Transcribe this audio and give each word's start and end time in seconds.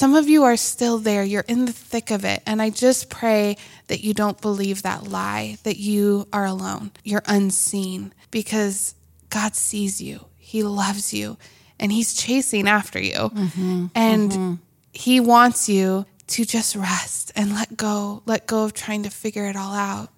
some 0.00 0.14
of 0.14 0.30
you 0.30 0.44
are 0.44 0.56
still 0.56 0.96
there. 0.96 1.22
You're 1.22 1.44
in 1.46 1.66
the 1.66 1.74
thick 1.74 2.10
of 2.10 2.24
it. 2.24 2.42
And 2.46 2.62
I 2.62 2.70
just 2.70 3.10
pray 3.10 3.58
that 3.88 4.00
you 4.02 4.14
don't 4.14 4.40
believe 4.40 4.80
that 4.80 5.06
lie, 5.06 5.58
that 5.64 5.76
you 5.76 6.26
are 6.32 6.46
alone, 6.46 6.92
you're 7.04 7.22
unseen, 7.26 8.14
because 8.30 8.94
God 9.28 9.54
sees 9.54 10.00
you, 10.00 10.24
He 10.38 10.62
loves 10.62 11.12
you, 11.12 11.36
and 11.78 11.92
He's 11.92 12.14
chasing 12.14 12.66
after 12.66 12.98
you. 12.98 13.12
Mm-hmm, 13.12 13.86
and 13.94 14.30
mm-hmm. 14.32 14.54
He 14.94 15.20
wants 15.20 15.68
you 15.68 16.06
to 16.28 16.46
just 16.46 16.76
rest 16.76 17.30
and 17.36 17.52
let 17.52 17.76
go, 17.76 18.22
let 18.24 18.46
go 18.46 18.64
of 18.64 18.72
trying 18.72 19.02
to 19.02 19.10
figure 19.10 19.44
it 19.44 19.54
all 19.54 19.74
out. 19.74 20.08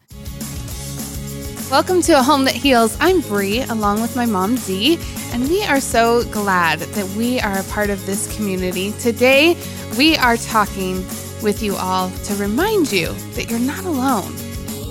Welcome 1.72 2.02
to 2.02 2.18
A 2.18 2.22
Home 2.22 2.44
That 2.44 2.54
Heals. 2.54 2.98
I'm 3.00 3.22
Bree, 3.22 3.62
along 3.62 4.02
with 4.02 4.14
my 4.14 4.26
mom, 4.26 4.56
Dee, 4.56 4.98
and 5.32 5.48
we 5.48 5.64
are 5.64 5.80
so 5.80 6.22
glad 6.24 6.80
that 6.80 7.08
we 7.16 7.40
are 7.40 7.58
a 7.58 7.62
part 7.62 7.88
of 7.88 8.04
this 8.04 8.36
community. 8.36 8.92
Today, 9.00 9.56
we 9.96 10.14
are 10.18 10.36
talking 10.36 10.96
with 11.42 11.62
you 11.62 11.74
all 11.76 12.10
to 12.10 12.34
remind 12.34 12.92
you 12.92 13.14
that 13.32 13.48
you're 13.48 13.58
not 13.58 13.86
alone. 13.86 14.34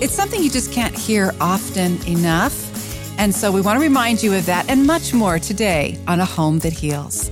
It's 0.02 0.12
something 0.12 0.42
you 0.42 0.50
just 0.50 0.72
can't 0.72 0.92
hear 0.92 1.32
often 1.40 2.04
enough. 2.04 3.16
And 3.16 3.32
so 3.32 3.52
we 3.52 3.60
want 3.60 3.76
to 3.76 3.80
remind 3.80 4.20
you 4.20 4.34
of 4.34 4.44
that 4.46 4.68
and 4.68 4.84
much 4.84 5.14
more 5.14 5.38
today 5.38 6.00
on 6.08 6.18
A 6.18 6.24
Home 6.24 6.58
That 6.58 6.72
Heals. 6.72 7.30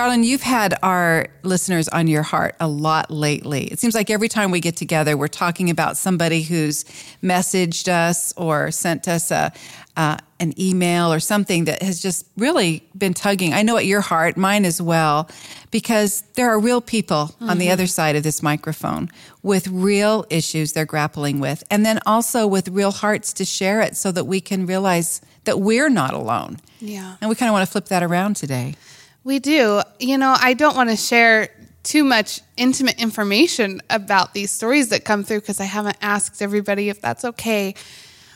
Darling, 0.00 0.24
you've 0.24 0.40
had 0.40 0.72
our 0.82 1.26
listeners 1.42 1.86
on 1.86 2.06
your 2.06 2.22
heart 2.22 2.56
a 2.58 2.66
lot 2.66 3.10
lately. 3.10 3.64
It 3.64 3.78
seems 3.80 3.94
like 3.94 4.08
every 4.08 4.30
time 4.30 4.50
we 4.50 4.58
get 4.58 4.74
together, 4.74 5.14
we're 5.14 5.28
talking 5.28 5.68
about 5.68 5.98
somebody 5.98 6.40
who's 6.40 6.84
messaged 7.22 7.86
us 7.86 8.32
or 8.34 8.70
sent 8.70 9.08
us 9.08 9.30
a, 9.30 9.52
uh, 9.98 10.16
an 10.38 10.58
email 10.58 11.12
or 11.12 11.20
something 11.20 11.66
that 11.66 11.82
has 11.82 12.00
just 12.00 12.26
really 12.38 12.82
been 12.96 13.12
tugging. 13.12 13.52
I 13.52 13.60
know 13.60 13.76
at 13.76 13.84
your 13.84 14.00
heart, 14.00 14.38
mine 14.38 14.64
as 14.64 14.80
well, 14.80 15.28
because 15.70 16.22
there 16.32 16.48
are 16.48 16.58
real 16.58 16.80
people 16.80 17.34
mm-hmm. 17.34 17.50
on 17.50 17.58
the 17.58 17.66
mm-hmm. 17.66 17.74
other 17.74 17.86
side 17.86 18.16
of 18.16 18.22
this 18.22 18.42
microphone 18.42 19.10
with 19.42 19.68
real 19.68 20.24
issues 20.30 20.72
they're 20.72 20.86
grappling 20.86 21.40
with, 21.40 21.62
and 21.70 21.84
then 21.84 22.00
also 22.06 22.46
with 22.46 22.68
real 22.68 22.90
hearts 22.90 23.34
to 23.34 23.44
share 23.44 23.82
it 23.82 23.98
so 23.98 24.10
that 24.12 24.24
we 24.24 24.40
can 24.40 24.64
realize 24.64 25.20
that 25.44 25.60
we're 25.60 25.90
not 25.90 26.14
alone. 26.14 26.56
Yeah. 26.80 27.16
And 27.20 27.28
we 27.28 27.36
kind 27.36 27.50
of 27.50 27.52
want 27.52 27.66
to 27.66 27.70
flip 27.70 27.84
that 27.88 28.02
around 28.02 28.36
today. 28.36 28.76
We 29.24 29.38
do. 29.38 29.82
You 29.98 30.18
know, 30.18 30.36
I 30.38 30.54
don't 30.54 30.76
want 30.76 30.90
to 30.90 30.96
share 30.96 31.50
too 31.82 32.04
much 32.04 32.40
intimate 32.56 33.00
information 33.00 33.80
about 33.90 34.34
these 34.34 34.50
stories 34.50 34.88
that 34.90 35.04
come 35.04 35.24
through 35.24 35.40
because 35.40 35.60
I 35.60 35.64
haven't 35.64 35.96
asked 36.02 36.42
everybody 36.42 36.88
if 36.88 37.00
that's 37.00 37.24
okay. 37.24 37.74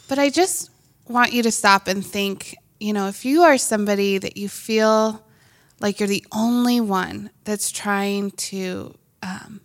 But 0.09 0.19
I 0.19 0.31
just 0.31 0.71
want 1.07 1.33
you 1.33 1.43
to 1.43 1.51
stop 1.51 1.89
and 1.89 2.05
think 2.05 2.57
you 2.81 2.93
know, 2.93 3.09
if 3.09 3.25
you 3.25 3.43
are 3.43 3.57
somebody 3.57 4.19
that 4.19 4.37
you 4.37 4.49
feel 4.49 5.25
like 5.81 6.01
you're 6.01 6.09
the 6.09 6.27
only 6.33 6.81
one 6.81 7.31
that's 7.45 7.71
trying 7.71 8.31
to 8.33 8.95
um, 9.23 9.61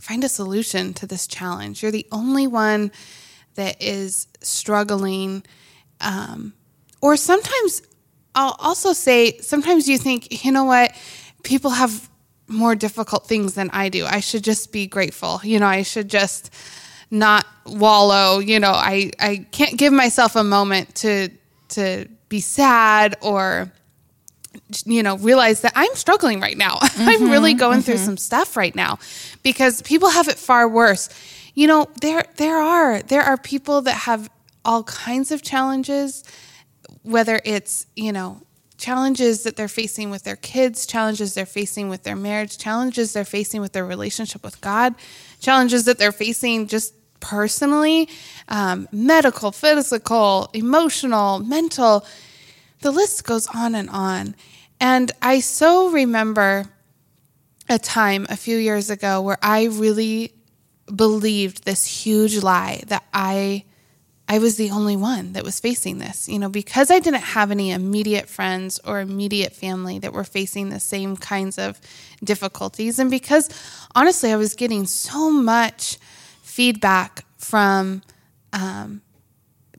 find 0.00 0.24
a 0.24 0.28
solution 0.28 0.94
to 0.94 1.06
this 1.06 1.26
challenge, 1.26 1.82
you're 1.82 1.92
the 1.92 2.06
only 2.10 2.46
one 2.46 2.90
that 3.56 3.82
is 3.82 4.28
struggling. 4.40 5.44
Um, 6.00 6.54
or 7.02 7.16
sometimes 7.16 7.82
I'll 8.34 8.56
also 8.58 8.92
say 8.92 9.38
sometimes 9.38 9.88
you 9.88 9.98
think, 9.98 10.44
you 10.44 10.52
know 10.52 10.64
what, 10.64 10.92
people 11.42 11.70
have 11.70 12.08
more 12.46 12.74
difficult 12.74 13.26
things 13.26 13.54
than 13.54 13.70
I 13.70 13.88
do. 13.88 14.04
I 14.06 14.20
should 14.20 14.44
just 14.44 14.72
be 14.72 14.86
grateful. 14.86 15.40
You 15.42 15.60
know, 15.60 15.66
I 15.66 15.82
should 15.82 16.08
just 16.08 16.50
not 17.10 17.46
wallow. 17.66 18.38
You 18.38 18.60
know, 18.60 18.72
I, 18.72 19.10
I 19.18 19.46
can't 19.50 19.76
give 19.76 19.92
myself 19.92 20.36
a 20.36 20.44
moment 20.44 20.94
to 20.96 21.30
to 21.70 22.06
be 22.28 22.40
sad 22.40 23.16
or 23.20 23.72
you 24.86 25.02
know 25.02 25.16
realize 25.18 25.60
that 25.62 25.72
i'm 25.74 25.94
struggling 25.94 26.40
right 26.40 26.56
now 26.56 26.74
mm-hmm, 26.76 27.08
i'm 27.08 27.30
really 27.30 27.54
going 27.54 27.78
mm-hmm. 27.78 27.86
through 27.86 27.96
some 27.96 28.16
stuff 28.16 28.56
right 28.56 28.74
now 28.74 28.98
because 29.42 29.82
people 29.82 30.08
have 30.08 30.28
it 30.28 30.38
far 30.38 30.68
worse 30.68 31.08
you 31.54 31.66
know 31.66 31.88
there 32.00 32.24
there 32.36 32.58
are 32.58 33.02
there 33.02 33.22
are 33.22 33.36
people 33.36 33.82
that 33.82 33.94
have 33.94 34.30
all 34.64 34.84
kinds 34.84 35.30
of 35.30 35.42
challenges 35.42 36.24
whether 37.04 37.40
it's, 37.44 37.86
you 37.94 38.12
know, 38.12 38.40
challenges 38.76 39.44
that 39.44 39.56
they're 39.56 39.68
facing 39.68 40.10
with 40.10 40.24
their 40.24 40.36
kids, 40.36 40.84
challenges 40.84 41.34
they're 41.34 41.46
facing 41.46 41.88
with 41.88 42.02
their 42.02 42.16
marriage, 42.16 42.58
challenges 42.58 43.12
they're 43.12 43.24
facing 43.24 43.60
with 43.60 43.72
their 43.72 43.84
relationship 43.84 44.42
with 44.42 44.60
God, 44.60 44.94
challenges 45.38 45.84
that 45.84 45.98
they're 45.98 46.12
facing 46.12 46.66
just 46.66 46.94
personally, 47.20 48.08
um, 48.48 48.88
medical, 48.90 49.52
physical, 49.52 50.50
emotional, 50.52 51.38
mental. 51.38 52.04
The 52.80 52.90
list 52.90 53.24
goes 53.24 53.46
on 53.54 53.74
and 53.74 53.88
on. 53.90 54.34
And 54.80 55.12
I 55.22 55.40
so 55.40 55.90
remember 55.90 56.66
a 57.68 57.78
time 57.78 58.26
a 58.28 58.36
few 58.36 58.58
years 58.58 58.90
ago 58.90 59.22
where 59.22 59.38
I 59.40 59.64
really 59.64 60.34
believed 60.94 61.64
this 61.64 61.86
huge 61.86 62.42
lie 62.42 62.82
that 62.88 63.04
I 63.14 63.64
I 64.26 64.38
was 64.38 64.56
the 64.56 64.70
only 64.70 64.96
one 64.96 65.34
that 65.34 65.44
was 65.44 65.60
facing 65.60 65.98
this. 65.98 66.28
You 66.28 66.38
know, 66.38 66.48
because 66.48 66.90
I 66.90 66.98
didn't 66.98 67.22
have 67.22 67.50
any 67.50 67.70
immediate 67.72 68.28
friends 68.28 68.80
or 68.84 69.00
immediate 69.00 69.52
family 69.52 69.98
that 69.98 70.12
were 70.12 70.24
facing 70.24 70.70
the 70.70 70.80
same 70.80 71.16
kinds 71.16 71.58
of 71.58 71.80
difficulties. 72.22 72.98
And 72.98 73.10
because 73.10 73.50
honestly, 73.94 74.32
I 74.32 74.36
was 74.36 74.54
getting 74.54 74.86
so 74.86 75.30
much 75.30 75.98
feedback 76.42 77.24
from 77.36 78.02
um, 78.52 79.02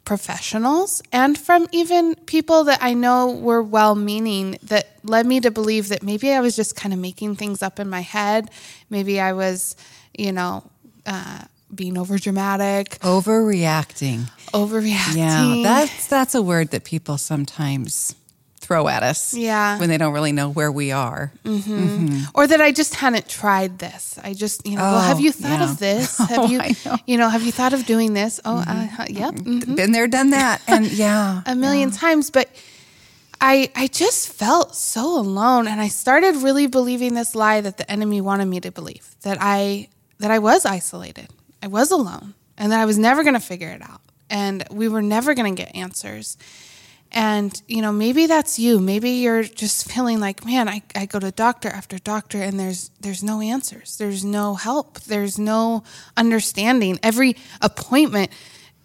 professionals 0.03 1.01
and 1.11 1.37
from 1.37 1.67
even 1.71 2.15
people 2.27 2.65
that 2.65 2.79
I 2.81 2.93
know 2.93 3.31
were 3.31 3.63
well 3.63 3.95
meaning 3.95 4.57
that 4.63 4.89
led 5.03 5.25
me 5.25 5.39
to 5.39 5.49
believe 5.49 5.89
that 5.89 6.03
maybe 6.03 6.31
I 6.31 6.39
was 6.41 6.55
just 6.55 6.75
kind 6.75 6.93
of 6.93 6.99
making 6.99 7.37
things 7.37 7.63
up 7.63 7.79
in 7.79 7.89
my 7.89 8.01
head. 8.01 8.51
Maybe 8.89 9.19
I 9.19 9.33
was, 9.33 9.75
you 10.15 10.31
know, 10.31 10.69
uh, 11.05 11.45
being 11.73 11.97
over 11.97 12.17
dramatic, 12.17 12.99
overreacting, 12.99 14.29
overreacting. 14.53 15.15
Yeah, 15.15 15.63
that's 15.63 16.07
that's 16.07 16.35
a 16.35 16.41
word 16.41 16.71
that 16.71 16.83
people 16.83 17.17
sometimes 17.17 18.15
throw 18.65 18.87
at 18.87 19.03
us. 19.03 19.33
Yeah, 19.33 19.79
when 19.79 19.89
they 19.89 19.97
don't 19.97 20.13
really 20.13 20.31
know 20.31 20.49
where 20.49 20.71
we 20.71 20.91
are, 20.91 21.31
mm-hmm. 21.43 21.71
Mm-hmm. 21.71 22.23
or 22.33 22.47
that 22.47 22.61
I 22.61 22.71
just 22.71 22.95
hadn't 22.95 23.29
tried 23.29 23.79
this. 23.79 24.19
I 24.23 24.33
just, 24.33 24.65
you 24.65 24.75
know, 24.75 24.83
oh, 24.83 24.91
well, 24.93 25.01
have 25.01 25.19
you 25.19 25.31
thought 25.31 25.59
yeah. 25.59 25.71
of 25.71 25.77
this? 25.77 26.17
Have 26.29 26.39
oh, 26.39 26.47
you, 26.47 26.57
know. 26.59 26.97
you 27.05 27.17
know, 27.17 27.29
have 27.29 27.43
you 27.43 27.51
thought 27.51 27.73
of 27.73 27.85
doing 27.85 28.13
this? 28.13 28.39
Oh, 28.43 28.63
mm-hmm. 28.65 29.01
uh, 29.01 29.05
yep, 29.09 29.35
mm-hmm. 29.35 29.75
been 29.75 29.91
there, 29.91 30.07
done 30.07 30.31
that, 30.31 30.61
and 30.67 30.85
yeah, 30.91 31.41
a 31.45 31.55
million 31.55 31.89
yeah. 31.89 31.97
times, 31.97 32.31
but. 32.31 32.49
I, 33.41 33.69
I 33.75 33.87
just 33.87 34.29
felt 34.29 34.75
so 34.75 35.19
alone 35.19 35.67
and 35.67 35.81
I 35.81 35.89
started 35.89 36.37
really 36.37 36.67
believing 36.67 37.15
this 37.15 37.35
lie 37.35 37.59
that 37.59 37.77
the 37.77 37.91
enemy 37.91 38.21
wanted 38.21 38.45
me 38.45 38.61
to 38.61 38.71
believe 38.71 39.13
that 39.23 39.37
I 39.41 39.89
that 40.19 40.31
I 40.31 40.39
was 40.39 40.65
isolated 40.65 41.27
I 41.65 41.67
was 41.67 41.89
alone 41.89 42.35
and 42.57 42.71
that 42.71 42.79
I 42.79 42.85
was 42.85 42.99
never 42.99 43.23
going 43.23 43.33
to 43.33 43.39
figure 43.39 43.69
it 43.69 43.81
out 43.81 44.01
and 44.29 44.63
we 44.69 44.87
were 44.87 45.01
never 45.01 45.33
going 45.33 45.55
to 45.55 45.63
get 45.63 45.75
answers. 45.75 46.37
And, 47.11 47.59
you 47.67 47.81
know, 47.81 47.91
maybe 47.91 48.27
that's 48.27 48.59
you. 48.59 48.79
Maybe 48.79 49.09
you're 49.09 49.41
just 49.41 49.91
feeling 49.91 50.19
like, 50.19 50.45
man, 50.45 50.69
I, 50.69 50.83
I 50.93 51.07
go 51.07 51.17
to 51.17 51.31
doctor 51.31 51.69
after 51.69 51.97
doctor 51.97 52.37
and 52.37 52.59
there's 52.59 52.91
there's 52.99 53.23
no 53.23 53.41
answers. 53.41 53.97
There's 53.97 54.23
no 54.23 54.53
help. 54.53 54.99
There's 55.01 55.39
no 55.39 55.83
understanding. 56.15 56.99
Every 57.01 57.35
appointment 57.61 58.31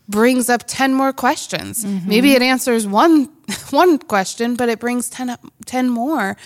brings 0.09 0.49
up 0.49 0.63
10 0.67 0.95
more 0.95 1.13
questions. 1.13 1.85
Mm-hmm. 1.85 2.09
Maybe 2.09 2.33
it 2.33 2.41
answers 2.41 2.87
one 2.87 3.27
one 3.71 3.99
question, 3.99 4.57
but 4.57 4.71
it 4.71 4.81
brings 4.81 5.11
10, 5.11 5.37
10 5.67 5.91
more. 5.91 6.39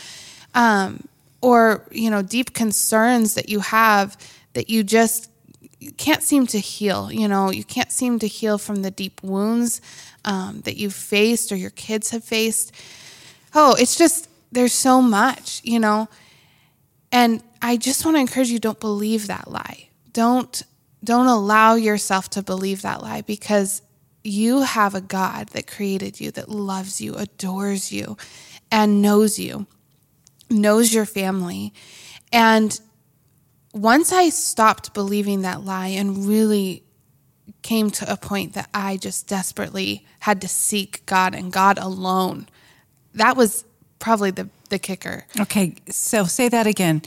Um, 0.52 1.06
or, 1.40 1.86
you 1.92 2.10
know, 2.10 2.22
deep 2.22 2.54
concerns 2.54 3.34
that 3.34 3.48
you 3.48 3.60
have 3.60 4.16
that 4.54 4.68
you 4.68 4.82
just 4.82 5.30
you 5.84 5.92
can't 5.92 6.22
seem 6.22 6.46
to 6.46 6.58
heal. 6.58 7.12
You 7.12 7.28
know, 7.28 7.50
you 7.50 7.62
can't 7.62 7.92
seem 7.92 8.18
to 8.20 8.26
heal 8.26 8.56
from 8.56 8.76
the 8.76 8.90
deep 8.90 9.22
wounds 9.22 9.82
um, 10.24 10.62
that 10.62 10.78
you've 10.78 10.94
faced 10.94 11.52
or 11.52 11.56
your 11.56 11.70
kids 11.70 12.10
have 12.10 12.24
faced. 12.24 12.72
Oh, 13.54 13.76
it's 13.78 13.96
just, 13.96 14.30
there's 14.50 14.72
so 14.72 15.02
much, 15.02 15.60
you 15.62 15.78
know. 15.78 16.08
And 17.12 17.42
I 17.60 17.76
just 17.76 18.04
want 18.04 18.16
to 18.16 18.20
encourage 18.20 18.48
you 18.48 18.58
don't 18.58 18.80
believe 18.80 19.26
that 19.26 19.50
lie. 19.50 19.88
Don't 20.12 20.62
don't 21.04 21.26
allow 21.26 21.74
yourself 21.74 22.30
to 22.30 22.42
believe 22.42 22.80
that 22.80 23.02
lie 23.02 23.20
because 23.20 23.82
you 24.22 24.62
have 24.62 24.94
a 24.94 25.02
God 25.02 25.48
that 25.48 25.66
created 25.66 26.18
you, 26.18 26.30
that 26.30 26.48
loves 26.48 26.98
you, 26.98 27.14
adores 27.14 27.92
you, 27.92 28.16
and 28.72 29.02
knows 29.02 29.38
you, 29.38 29.66
knows 30.48 30.94
your 30.94 31.04
family. 31.04 31.74
And 32.32 32.80
once 33.74 34.12
I 34.12 34.28
stopped 34.28 34.94
believing 34.94 35.42
that 35.42 35.64
lie 35.64 35.88
and 35.88 36.26
really 36.26 36.84
came 37.62 37.90
to 37.90 38.10
a 38.10 38.16
point 38.16 38.54
that 38.54 38.70
I 38.72 38.96
just 38.96 39.26
desperately 39.26 40.06
had 40.20 40.40
to 40.42 40.48
seek 40.48 41.04
God 41.06 41.34
and 41.34 41.52
God 41.52 41.76
alone, 41.78 42.48
that 43.14 43.36
was 43.36 43.64
probably 43.98 44.30
the, 44.30 44.48
the 44.70 44.78
kicker. 44.78 45.26
Okay, 45.40 45.74
so 45.90 46.24
say 46.24 46.48
that 46.48 46.66
again. 46.66 47.02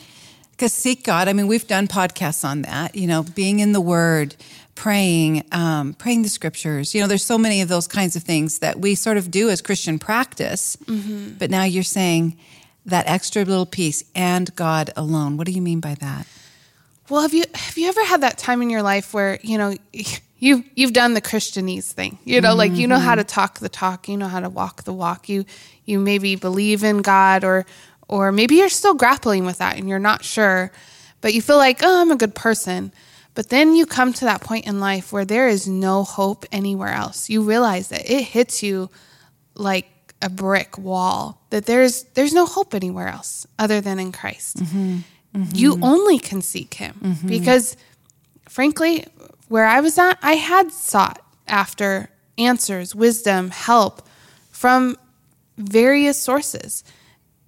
Because 0.51 0.73
seek 0.73 1.03
God, 1.03 1.27
I 1.27 1.33
mean, 1.33 1.47
we've 1.47 1.67
done 1.67 1.87
podcasts 1.87 2.43
on 2.43 2.63
that, 2.63 2.95
you 2.95 3.07
know, 3.07 3.23
being 3.23 3.59
in 3.59 3.71
the 3.71 3.81
Word, 3.81 4.35
praying, 4.73 5.45
um, 5.51 5.93
praying 5.93 6.23
the 6.23 6.29
scriptures. 6.29 6.95
You 6.95 7.01
know, 7.01 7.07
there's 7.07 7.23
so 7.23 7.37
many 7.37 7.61
of 7.61 7.69
those 7.69 7.87
kinds 7.87 8.15
of 8.15 8.23
things 8.23 8.59
that 8.59 8.79
we 8.79 8.95
sort 8.95 9.17
of 9.17 9.29
do 9.29 9.49
as 9.49 9.61
Christian 9.61 9.99
practice. 9.99 10.75
Mm-hmm. 10.85 11.37
But 11.37 11.51
now 11.51 11.63
you're 11.63 11.83
saying 11.83 12.37
that 12.87 13.07
extra 13.07 13.45
little 13.45 13.67
piece 13.67 14.03
and 14.15 14.53
God 14.55 14.91
alone. 14.97 15.37
What 15.37 15.45
do 15.45 15.53
you 15.53 15.61
mean 15.61 15.79
by 15.79 15.93
that? 15.95 16.27
Well, 17.09 17.21
have 17.21 17.33
you 17.33 17.43
have 17.53 17.77
you 17.77 17.87
ever 17.87 18.03
had 18.03 18.21
that 18.21 18.37
time 18.37 18.61
in 18.61 18.69
your 18.69 18.81
life 18.81 19.13
where 19.13 19.39
you 19.41 19.57
know 19.57 19.75
you 20.39 20.63
you've 20.75 20.93
done 20.93 21.13
the 21.13 21.21
Christianese 21.21 21.91
thing? 21.91 22.19
You 22.23 22.41
know, 22.41 22.49
mm-hmm. 22.49 22.57
like 22.57 22.71
you 22.73 22.87
know 22.87 22.99
how 22.99 23.15
to 23.15 23.23
talk 23.23 23.59
the 23.59 23.69
talk, 23.69 24.07
you 24.07 24.17
know 24.17 24.27
how 24.27 24.39
to 24.39 24.49
walk 24.49 24.83
the 24.83 24.93
walk. 24.93 25.29
You 25.29 25.45
you 25.85 25.99
maybe 25.99 26.35
believe 26.35 26.83
in 26.83 27.01
God, 27.01 27.43
or 27.43 27.65
or 28.07 28.31
maybe 28.31 28.55
you're 28.55 28.69
still 28.69 28.93
grappling 28.93 29.45
with 29.45 29.59
that 29.59 29.77
and 29.77 29.87
you're 29.87 29.99
not 29.99 30.23
sure, 30.23 30.71
but 31.21 31.33
you 31.33 31.41
feel 31.41 31.57
like 31.57 31.79
oh, 31.83 32.01
I'm 32.01 32.11
a 32.11 32.17
good 32.17 32.35
person. 32.35 32.91
But 33.33 33.49
then 33.49 33.75
you 33.75 33.85
come 33.85 34.13
to 34.13 34.25
that 34.25 34.41
point 34.41 34.65
in 34.65 34.79
life 34.79 35.13
where 35.13 35.23
there 35.23 35.47
is 35.47 35.67
no 35.67 36.03
hope 36.03 36.45
anywhere 36.51 36.89
else. 36.89 37.29
You 37.29 37.43
realize 37.43 37.89
that 37.89 38.09
it 38.09 38.23
hits 38.23 38.63
you 38.63 38.89
like 39.53 39.85
a 40.23 40.29
brick 40.29 40.77
wall 40.77 41.45
that 41.51 41.65
there's 41.65 42.03
there's 42.15 42.33
no 42.33 42.45
hope 42.45 42.73
anywhere 42.73 43.07
else 43.07 43.45
other 43.59 43.81
than 43.81 43.99
in 43.99 44.11
Christ. 44.11 44.57
Mm-hmm. 44.57 44.99
Mm-hmm. 45.37 45.55
You 45.55 45.79
only 45.81 46.17
can 46.19 46.41
seek 46.41 46.73
him 46.73 46.95
mm-hmm. 47.01 47.27
because 47.27 47.77
frankly, 48.49 49.05
where 49.49 49.65
I 49.65 49.81
was 49.81 49.97
at, 49.97 50.17
I 50.21 50.33
had 50.33 50.71
sought 50.71 51.21
after 51.47 52.09
answers, 52.37 52.95
wisdom, 52.95 53.51
help 53.51 54.07
from 54.51 54.97
various 55.57 56.21
sources. 56.21 56.83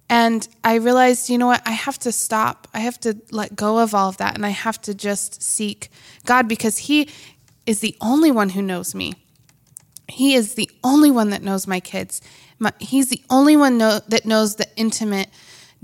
And 0.08 0.46
I 0.64 0.76
realized, 0.76 1.28
you 1.28 1.38
know 1.38 1.46
what? 1.46 1.62
I 1.66 1.72
have 1.72 1.98
to 2.00 2.12
stop. 2.12 2.68
I 2.74 2.80
have 2.80 2.98
to 3.00 3.16
let 3.30 3.54
go 3.54 3.78
of 3.78 3.94
all 3.94 4.08
of 4.08 4.16
that. 4.18 4.34
And 4.34 4.46
I 4.46 4.50
have 4.50 4.80
to 4.82 4.94
just 4.94 5.42
seek 5.42 5.90
God 6.24 6.48
because 6.48 6.78
He 6.78 7.08
is 7.66 7.80
the 7.80 7.96
only 8.00 8.30
one 8.30 8.50
who 8.50 8.62
knows 8.62 8.94
me. 8.94 9.14
He 10.08 10.34
is 10.34 10.54
the 10.54 10.70
only 10.82 11.10
one 11.10 11.30
that 11.30 11.42
knows 11.42 11.66
my 11.66 11.78
kids. 11.78 12.20
My, 12.58 12.72
he's 12.78 13.08
the 13.08 13.22
only 13.30 13.56
one 13.56 13.78
know, 13.78 14.00
that 14.08 14.26
knows 14.26 14.56
the 14.56 14.66
intimate 14.76 15.28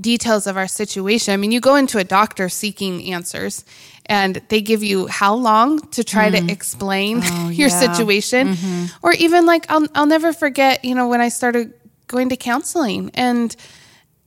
details 0.01 0.47
of 0.47 0.57
our 0.57 0.69
situation. 0.69 1.33
I 1.33 1.37
mean, 1.37 1.53
you 1.53 1.61
go 1.61 1.77
into 1.77 1.99
a 1.99 2.05
doctor 2.05 2.49
seeking 2.49 3.13
answers, 3.13 3.65
and 4.07 4.37
they 4.49 4.61
give 4.61 4.83
you 4.83 5.07
how 5.07 5.35
long 5.35 5.81
to 5.91 6.05
try 6.05 6.31
mm. 6.31 6.47
to 6.47 6.53
explain 6.53 7.21
oh, 7.23 7.49
your 7.53 7.69
yeah. 7.69 7.81
situation, 7.81 8.49
mm-hmm. 8.49 8.85
or 9.03 9.13
even 9.13 9.47
like 9.47 9.67
I'll 9.71 9.87
I'll 9.95 10.07
never 10.07 10.33
forget. 10.33 10.85
You 10.85 10.95
know, 10.95 11.09
when 11.09 11.21
I 11.21 11.29
started 11.29 11.73
going 12.07 12.29
to 12.29 12.37
counseling, 12.37 13.11
and 13.15 13.55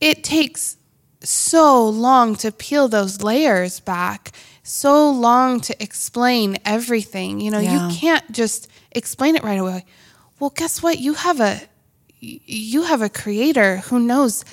it 0.01 0.23
takes 0.23 0.77
so 1.21 1.87
long 1.87 2.35
to 2.37 2.51
peel 2.51 2.87
those 2.87 3.21
layers 3.21 3.79
back, 3.79 4.31
so 4.63 5.11
long 5.11 5.59
to 5.61 5.83
explain 5.83 6.57
everything. 6.65 7.39
You 7.41 7.51
know, 7.51 7.59
yeah. 7.59 7.89
you 7.89 7.95
can't 7.95 8.29
just 8.31 8.69
explain 8.91 9.35
it 9.35 9.43
right 9.43 9.59
away. 9.59 9.85
Well, 10.39 10.51
guess 10.51 10.81
what? 10.81 10.99
You 10.99 11.13
have 11.13 11.39
a 11.39 11.61
you 12.21 12.83
have 12.83 13.01
a 13.01 13.09
creator 13.09 13.77
who 13.77 13.99
knows 13.99 14.43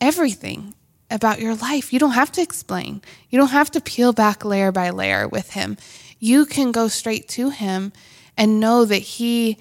everything 0.00 0.74
about 1.10 1.40
your 1.40 1.54
life. 1.54 1.92
You 1.92 1.98
don't 1.98 2.12
have 2.12 2.32
to 2.32 2.42
explain. 2.42 3.02
You 3.28 3.38
don't 3.38 3.48
have 3.48 3.70
to 3.72 3.80
peel 3.80 4.12
back 4.12 4.44
layer 4.44 4.72
by 4.72 4.90
layer 4.90 5.26
with 5.26 5.50
him. 5.50 5.76
You 6.18 6.46
can 6.46 6.72
go 6.72 6.88
straight 6.88 7.28
to 7.30 7.50
him 7.50 7.92
and 8.36 8.60
know 8.60 8.84
that 8.84 8.98
he 8.98 9.58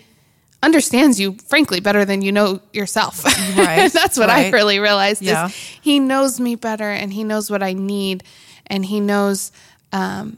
understands 0.62 1.20
you 1.20 1.34
frankly 1.48 1.80
better 1.80 2.06
than 2.06 2.22
you 2.22 2.32
know 2.32 2.62
yourself. 2.74 3.24
Right. 3.58 3.92
That's 3.94 4.18
what 4.18 4.30
right. 4.30 4.48
I 4.48 4.50
really 4.52 4.80
realized 4.80 5.22
yeah. 5.22 5.48
is 5.48 5.56
he 5.82 6.00
knows 6.00 6.40
me 6.40 6.56
better 6.56 6.90
and 6.90 7.12
he 7.12 7.24
knows 7.24 7.50
what 7.50 7.64
I 7.64 7.74
need 7.74 8.24
and 8.68 8.86
he 8.86 9.00
knows 9.00 9.52
um, 9.92 10.38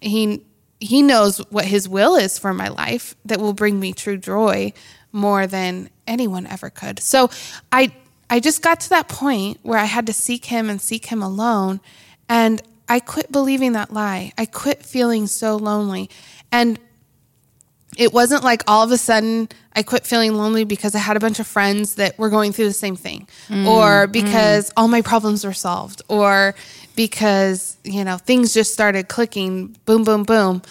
he 0.00 0.44
he 0.80 1.02
knows 1.02 1.38
what 1.50 1.64
his 1.64 1.88
will 1.88 2.16
is 2.16 2.38
for 2.38 2.52
my 2.52 2.68
life 2.68 3.14
that 3.24 3.38
will 3.38 3.52
bring 3.52 3.78
me 3.78 3.92
true 3.92 4.16
joy 4.16 4.72
more 5.12 5.46
than 5.46 5.90
anyone 6.06 6.46
ever 6.46 6.70
could. 6.70 6.98
So 6.98 7.30
I 7.70 7.92
I 8.32 8.40
just 8.40 8.62
got 8.62 8.80
to 8.80 8.88
that 8.88 9.08
point 9.08 9.58
where 9.62 9.78
I 9.78 9.84
had 9.84 10.06
to 10.06 10.14
seek 10.14 10.46
him 10.46 10.70
and 10.70 10.80
seek 10.80 11.04
him 11.04 11.22
alone 11.22 11.82
and 12.30 12.62
I 12.88 12.98
quit 12.98 13.30
believing 13.30 13.72
that 13.72 13.92
lie. 13.92 14.32
I 14.38 14.46
quit 14.46 14.82
feeling 14.82 15.26
so 15.26 15.56
lonely. 15.56 16.08
And 16.50 16.78
it 17.98 18.14
wasn't 18.14 18.42
like 18.42 18.62
all 18.66 18.82
of 18.82 18.90
a 18.90 18.96
sudden 18.96 19.50
I 19.76 19.82
quit 19.82 20.06
feeling 20.06 20.32
lonely 20.32 20.64
because 20.64 20.94
I 20.94 21.00
had 21.00 21.18
a 21.18 21.20
bunch 21.20 21.40
of 21.40 21.46
friends 21.46 21.96
that 21.96 22.18
were 22.18 22.30
going 22.30 22.52
through 22.52 22.68
the 22.68 22.72
same 22.72 22.96
thing 22.96 23.28
mm, 23.48 23.66
or 23.66 24.06
because 24.06 24.70
mm. 24.70 24.72
all 24.78 24.88
my 24.88 25.02
problems 25.02 25.44
were 25.44 25.52
solved 25.52 26.00
or 26.08 26.54
because, 26.96 27.76
you 27.84 28.02
know, 28.02 28.16
things 28.16 28.54
just 28.54 28.72
started 28.72 29.08
clicking 29.08 29.76
boom, 29.84 30.04
boom, 30.04 30.22
boom. 30.22 30.62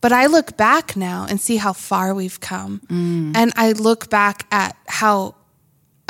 But 0.00 0.12
I 0.12 0.26
look 0.26 0.56
back 0.56 0.94
now 0.96 1.26
and 1.28 1.40
see 1.40 1.56
how 1.56 1.72
far 1.72 2.14
we've 2.14 2.38
come. 2.38 2.80
Mm. 2.86 3.36
And 3.36 3.52
I 3.56 3.72
look 3.72 4.08
back 4.08 4.46
at 4.52 4.76
how 4.86 5.34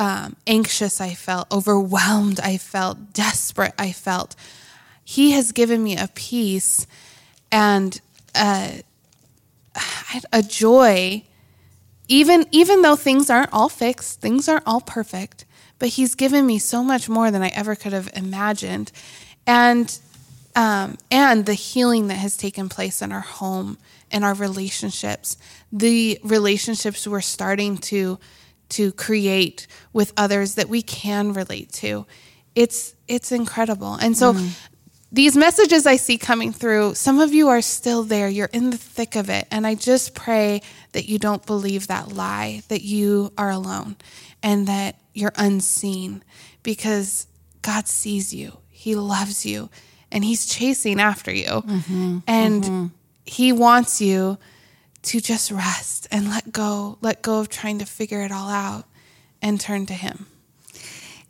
um, 0.02 0.34
anxious 0.48 1.00
I 1.00 1.14
felt, 1.14 1.46
overwhelmed 1.52 2.40
I 2.40 2.56
felt, 2.56 3.12
desperate 3.12 3.72
I 3.78 3.92
felt. 3.92 4.34
He 5.04 5.30
has 5.30 5.52
given 5.52 5.80
me 5.84 5.96
a 5.96 6.08
peace 6.12 6.88
and 7.52 8.00
a, 8.34 8.82
a 10.32 10.42
joy, 10.42 11.22
even 12.08 12.46
even 12.50 12.82
though 12.82 12.96
things 12.96 13.30
aren't 13.30 13.52
all 13.52 13.68
fixed, 13.68 14.20
things 14.20 14.48
aren't 14.48 14.66
all 14.66 14.80
perfect. 14.80 15.44
But 15.78 15.90
He's 15.90 16.16
given 16.16 16.46
me 16.46 16.58
so 16.58 16.82
much 16.82 17.08
more 17.08 17.30
than 17.30 17.42
I 17.42 17.48
ever 17.50 17.76
could 17.76 17.92
have 17.92 18.10
imagined, 18.16 18.90
and 19.46 19.96
um, 20.56 20.98
and 21.12 21.46
the 21.46 21.54
healing 21.54 22.08
that 22.08 22.16
has 22.16 22.36
taken 22.36 22.68
place 22.68 23.02
in 23.02 23.12
our 23.12 23.20
home 23.20 23.78
and 24.10 24.24
our 24.24 24.34
relationships, 24.34 25.36
the 25.70 26.18
relationships 26.24 27.06
we're 27.06 27.20
starting 27.20 27.78
to 27.78 28.18
to 28.72 28.92
create 28.92 29.66
with 29.92 30.12
others 30.16 30.54
that 30.54 30.68
we 30.68 30.82
can 30.82 31.32
relate 31.32 31.72
to. 31.72 32.06
It's 32.54 32.94
it's 33.08 33.32
incredible. 33.32 33.94
And 33.94 34.16
so 34.16 34.32
mm. 34.32 34.58
these 35.10 35.36
messages 35.36 35.86
I 35.86 35.96
see 35.96 36.18
coming 36.18 36.52
through, 36.52 36.94
some 36.94 37.20
of 37.20 37.32
you 37.32 37.48
are 37.48 37.60
still 37.62 38.02
there. 38.02 38.28
You're 38.28 38.50
in 38.52 38.70
the 38.70 38.76
thick 38.76 39.16
of 39.16 39.28
it. 39.28 39.46
And 39.50 39.66
I 39.66 39.74
just 39.74 40.14
pray 40.14 40.62
that 40.92 41.08
you 41.08 41.18
don't 41.18 41.44
believe 41.44 41.86
that 41.88 42.12
lie 42.12 42.62
that 42.68 42.82
you 42.82 43.32
are 43.36 43.50
alone 43.50 43.96
and 44.42 44.66
that 44.66 44.96
you're 45.14 45.32
unseen 45.36 46.22
because 46.62 47.26
God 47.60 47.88
sees 47.88 48.32
you. 48.32 48.58
He 48.68 48.94
loves 48.94 49.44
you 49.44 49.70
and 50.10 50.24
he's 50.24 50.46
chasing 50.46 51.00
after 51.00 51.32
you. 51.32 51.46
Mm-hmm, 51.46 52.18
and 52.26 52.64
mm-hmm. 52.64 52.86
he 53.24 53.52
wants 53.52 54.00
you 54.00 54.38
to 55.02 55.20
just 55.20 55.50
rest 55.50 56.06
and 56.10 56.28
let 56.28 56.52
go, 56.52 56.98
let 57.00 57.22
go 57.22 57.40
of 57.40 57.48
trying 57.48 57.78
to 57.78 57.84
figure 57.84 58.22
it 58.22 58.30
all 58.30 58.48
out 58.48 58.84
and 59.40 59.60
turn 59.60 59.86
to 59.86 59.94
him. 59.94 60.26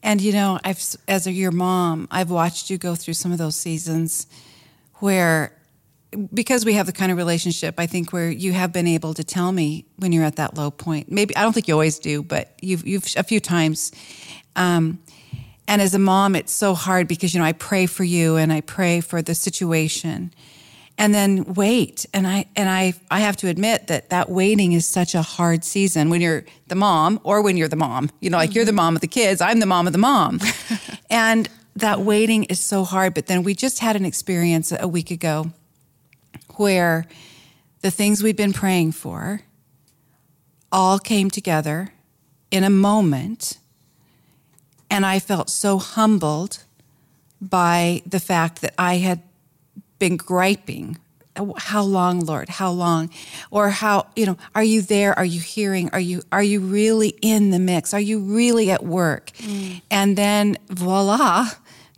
And 0.03 0.21
you 0.21 0.33
know, 0.33 0.59
I've 0.65 0.83
as 1.09 1.27
a, 1.27 1.33
your 1.33 1.53
mom, 1.53 2.09
I've 2.11 2.31
watched 2.31 2.70
you 2.70 2.79
go 2.79 2.94
through 2.94 3.15
some 3.15 3.32
of 3.32 3.39
those 3.39 3.56
seasons 3.56 4.27
where 4.96 5.53
because 6.35 6.65
we 6.65 6.75
have 6.75 6.87
the 6.87 6.93
kind 6.93 7.11
of 7.11 7.17
relationship, 7.17 7.77
I 7.79 7.87
think 7.87 8.13
where 8.13 8.31
you 8.31 8.53
have 8.53 8.73
been 8.73 8.87
able 8.87 9.15
to 9.15 9.25
tell 9.25 9.51
me 9.51 9.87
when 9.96 10.13
you're 10.13 10.25
at 10.25 10.37
that 10.37 10.56
low 10.56 10.70
point. 10.70 11.11
Maybe 11.11 11.35
I 11.37 11.43
don't 11.43 11.53
think 11.53 11.69
you 11.69 11.75
always 11.75 11.99
do, 11.99 12.23
but 12.23 12.53
you've 12.61 12.87
you've 12.87 13.06
a 13.17 13.23
few 13.23 13.41
times. 13.41 13.93
Um, 14.56 14.99
and 15.69 15.81
as 15.81 15.94
a 15.94 15.99
mom, 15.99 16.35
it's 16.35 16.53
so 16.53 16.75
hard 16.75 17.08
because, 17.08 17.32
you 17.32 17.41
know, 17.41 17.46
I 17.46 17.53
pray 17.53 17.87
for 17.87 18.05
you 18.05 18.37
and 18.37 18.53
I 18.53 18.61
pray 18.61 19.01
for 19.01 19.23
the 19.23 19.35
situation 19.35 20.35
and 20.99 21.15
then 21.15 21.55
wait. 21.55 22.06
And 22.13 22.27
I, 22.27 22.46
and 22.55 22.69
I, 22.69 22.94
I 23.11 23.20
have 23.20 23.37
to 23.39 23.49
admit 23.49 23.87
that 23.89 24.11
that 24.11 24.31
waiting 24.31 24.72
is 24.72 24.87
such 24.87 25.15
a 25.15 25.22
hard 25.22 25.65
season 25.65 26.11
when 26.11 26.20
you're 26.20 26.44
the 26.69 26.75
mom 26.75 27.20
or 27.25 27.43
when 27.43 27.56
you're 27.56 27.69
the 27.69 27.77
mom, 27.77 28.11
you 28.20 28.31
know, 28.31 28.37
like 28.37 28.51
mm-hmm. 28.51 28.56
you're 28.56 28.65
the 28.65 28.72
mom 28.72 28.94
of 28.94 29.01
the 29.01 29.08
kids. 29.08 29.41
I'm 29.41 29.61
the 29.61 29.67
mom 29.67 29.87
of 29.87 29.93
the 29.93 29.99
mom. 29.99 30.41
and 31.11 31.49
that 31.77 32.01
waiting 32.01 32.44
is 32.44 32.61
so 32.61 32.84
hard. 32.84 33.15
But 33.15 33.27
then 33.27 33.43
we 33.43 33.55
just 33.55 33.79
had 33.81 33.96
an 33.96 34.05
experience 34.05 34.72
a 34.79 34.87
week 34.87 35.11
ago 35.11 35.53
where 36.56 37.06
the 37.81 37.91
things 37.91 38.22
we'd 38.22 38.37
been 38.37 38.53
praying 38.53 38.93
for 38.93 39.41
all 40.70 40.99
came 40.99 41.31
together 41.31 41.93
in 42.51 42.65
a 42.65 42.70
moment 42.70 43.58
and 44.93 45.06
I 45.06 45.20
felt 45.20 45.49
so 45.49 45.79
humbled 45.79 46.65
by 47.41 48.03
the 48.06 48.20
fact 48.20 48.61
that 48.61 48.75
I 48.77 48.99
had 48.99 49.22
been 50.03 50.17
griping. 50.17 50.99
How 51.56 51.85
long, 51.85 52.27
Lord? 52.27 52.49
How 52.49 52.73
long? 52.73 53.09
Or 53.53 53.71
how, 53.71 54.09
you 54.17 54.27
know, 54.27 54.37
are 54.53 54.65
you 54.65 54.82
there? 54.82 55.17
Are 55.17 55.25
you 55.25 55.39
hearing? 55.39 55.91
Are 55.91 56.01
you 56.01 56.23
are 56.32 56.43
you 56.43 56.59
really 56.59 57.15
in 57.23 57.51
the 57.51 57.61
mix? 57.61 57.94
Are 57.94 58.01
you 58.01 58.19
really 58.19 58.73
at 58.73 58.82
work? 58.82 59.31
Mm. 59.39 59.81
And 59.93 60.19
then 60.19 60.59
voila, 60.69 61.51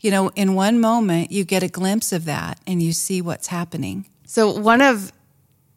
you 0.02 0.11
know, 0.11 0.28
in 0.37 0.54
one 0.54 0.80
moment 0.80 1.32
you 1.32 1.44
get 1.44 1.62
a 1.62 1.68
glimpse 1.68 2.12
of 2.12 2.26
that 2.26 2.61
and 2.66 2.82
you 2.82 2.92
see 2.92 3.23
what's 3.23 3.46
happening. 3.46 4.04
So 4.26 4.50
one 4.50 4.82
of 4.82 5.11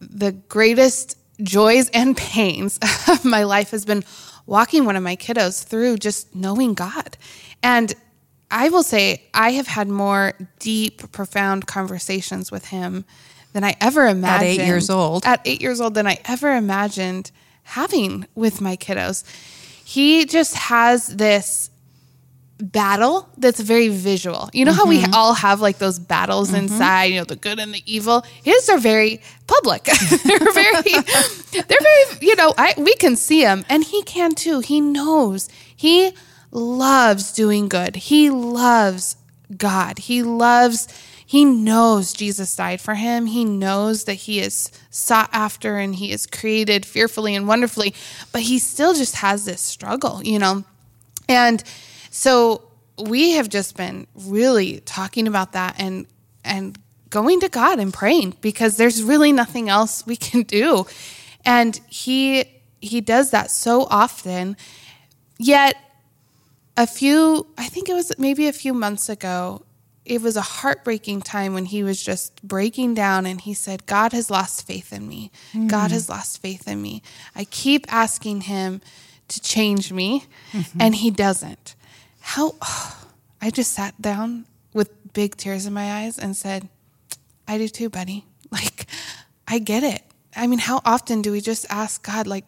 the 0.02 0.34
greatest 0.34 1.18
joys 1.42 1.90
and 1.92 2.18
pains 2.18 2.78
of 3.08 3.24
my 3.24 3.44
life 3.44 3.72
has 3.72 3.86
been 3.86 4.04
walking 4.46 4.84
one 4.84 4.98
of 4.98 5.04
my 5.04 5.16
kiddos 5.16 5.64
through 5.64 5.98
just 5.98 6.36
knowing 6.36 6.74
God. 6.74 7.18
And 7.64 7.96
I 8.50 8.70
will 8.70 8.84
say, 8.84 9.24
I 9.34 9.52
have 9.52 9.68
had 9.68 9.88
more 9.90 10.34
deep, 10.60 11.12
profound 11.12 11.68
conversations 11.68 12.52
with 12.52 12.66
him 12.66 13.06
than 13.54 13.64
I 13.64 13.76
ever 13.82 14.08
imagined. 14.08 14.60
At 14.60 14.62
eight 14.62 14.66
years 14.66 14.90
old. 14.90 15.26
At 15.26 15.42
eight 15.46 15.62
years 15.62 15.82
old, 15.82 15.96
than 15.96 16.08
I 16.08 16.20
ever 16.26 16.56
imagined 16.56 17.32
having 17.64 18.26
with 18.36 18.62
my 18.62 18.78
kiddos. 18.78 19.24
He 19.84 20.26
just 20.26 20.56
has 20.56 21.08
this 21.08 21.70
battle 22.60 23.30
that's 23.38 23.60
very 23.60 23.90
visual. 23.90 24.50
You 24.54 24.66
know 24.66 24.74
how 24.74 24.86
we 24.86 25.02
mm-hmm. 25.02 25.14
all 25.14 25.34
have 25.34 25.62
like 25.62 25.78
those 25.78 26.00
battles 26.00 26.50
mm-hmm. 26.50 26.64
inside, 26.64 27.06
you 27.06 27.20
know, 27.20 27.26
the 27.26 27.36
good 27.36 27.60
and 27.60 27.74
the 27.74 27.84
evil. 27.86 28.26
His 28.44 28.70
are 28.70 28.78
very 28.78 29.22
public. 29.48 29.84
they're 30.24 30.40
very 30.54 30.82
they're 31.52 31.64
very, 31.82 32.04
you 32.22 32.36
know, 32.36 32.54
I 32.58 32.74
we 32.78 32.96
can 32.96 33.16
see 33.16 33.42
him 33.42 33.66
and 33.70 33.84
he 33.84 34.02
can 34.04 34.32
too. 34.34 34.60
He 34.60 34.82
knows. 34.82 35.50
He 35.76 36.14
loves 36.52 37.32
doing 37.34 37.68
good. 37.68 37.96
He 37.96 38.30
loves 38.30 39.18
God. 39.56 40.00
He 40.00 40.24
loves 40.24 40.88
he 41.28 41.44
knows 41.44 42.14
Jesus 42.14 42.56
died 42.56 42.80
for 42.80 42.96
him. 42.96 43.26
He 43.26 43.44
knows 43.44 44.06
that 44.06 44.14
he 44.14 44.40
is 44.40 44.72
sought 44.90 45.30
after 45.34 45.76
and 45.76 45.94
he 45.94 46.14
is 46.14 46.26
created 46.26 46.86
fearfully 46.86 47.36
and 47.36 47.50
wonderfully, 47.50 47.94
but 48.32 48.44
he 48.44 48.60
still 48.60 48.94
just 48.94 49.16
has 49.16 49.44
this 49.44 49.60
struggle, 49.60 50.24
you 50.24 50.40
know. 50.40 50.64
And 51.28 51.62
so 52.12 52.62
we 52.98 53.32
have 53.32 53.50
just 53.50 53.76
been 53.76 54.08
really 54.16 54.80
talking 54.80 55.28
about 55.28 55.52
that 55.52 55.76
and 55.78 56.08
and 56.46 56.80
going 57.10 57.42
to 57.42 57.50
God 57.50 57.80
and 57.80 57.94
praying 57.94 58.38
because 58.40 58.78
there's 58.78 59.04
really 59.04 59.34
nothing 59.34 59.68
else 59.68 60.06
we 60.08 60.16
can 60.16 60.44
do. 60.44 60.88
And 61.44 61.78
he 61.90 62.46
he 62.80 63.02
does 63.02 63.32
that 63.32 63.52
so 63.52 63.86
often. 63.90 64.56
Yet 65.40 65.76
a 66.78 66.88
few 66.88 67.48
I 67.58 67.66
think 67.66 67.90
it 67.90 67.94
was 67.94 68.12
maybe 68.18 68.48
a 68.48 68.54
few 68.54 68.74
months 68.74 69.10
ago, 69.10 69.64
it 70.06 70.22
was 70.22 70.38
a 70.38 70.42
heartbreaking 70.42 71.22
time 71.22 71.54
when 71.54 71.66
he 71.66 71.84
was 71.84 72.02
just 72.02 72.42
breaking 72.42 72.94
down 72.94 73.26
and 73.26 73.42
he 73.42 73.54
said, 73.54 73.86
God 73.86 74.14
has 74.14 74.30
lost 74.30 74.66
faith 74.66 74.94
in 74.94 75.08
me. 75.08 75.32
God 75.54 75.90
mm. 75.90 75.94
has 75.94 76.08
lost 76.08 76.42
faith 76.42 76.68
in 76.68 76.82
me. 76.82 77.02
I 77.36 77.44
keep 77.46 77.92
asking 77.92 78.42
him 78.42 78.82
to 79.28 79.42
change 79.42 79.92
me, 79.92 80.24
mm-hmm. 80.54 80.82
and 80.82 80.96
he 80.96 81.12
doesn't. 81.12 81.76
How 82.22 82.56
I 83.42 83.50
just 83.50 83.74
sat 83.74 84.02
down 84.02 84.46
with 84.74 85.14
big 85.14 85.36
tears 85.36 85.66
in 85.66 85.74
my 85.74 86.04
eyes 86.04 86.18
and 86.18 86.36
said, 86.36 86.70
I 87.48 87.58
do 87.58 87.68
too, 87.68 87.90
buddy. 87.90 88.26
Like, 88.50 88.86
I 89.46 89.60
get 89.60 89.84
it. 89.84 90.04
I 90.34 90.48
mean, 90.48 90.60
how 90.60 90.80
often 90.86 91.22
do 91.22 91.34
we 91.34 91.42
just 91.42 91.66
ask 91.70 92.02
God, 92.02 92.28
like, 92.28 92.46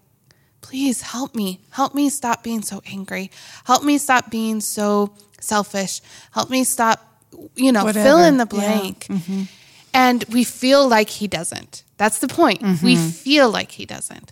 please 0.62 1.02
help 1.02 1.36
me. 1.36 1.62
Help 1.72 1.96
me 1.96 2.10
stop 2.10 2.44
being 2.44 2.62
so 2.62 2.82
angry. 2.86 3.32
Help 3.66 3.84
me 3.84 3.98
stop 3.98 4.30
being 4.30 4.62
so 4.62 5.14
selfish. 5.40 6.02
Help 6.32 6.50
me 6.50 6.64
stop, 6.64 7.24
you 7.56 7.72
know, 7.72 7.86
Whatever. 7.86 8.04
fill 8.04 8.20
in 8.20 8.38
the 8.38 8.48
Yeah. 8.52 8.60
blank. 8.60 9.08
Mm-hmm. 9.10 9.44
And 9.94 10.24
we 10.26 10.44
feel 10.44 10.88
like 10.88 11.10
He 11.10 11.28
doesn't. 11.28 11.84
That's 11.98 12.20
the 12.20 12.28
point. 12.28 12.62
We 12.62 12.96
mm-hmm. 12.96 13.10
feel 13.10 13.50
like 13.50 13.72
He 13.72 13.86
doesn't. 13.86 14.32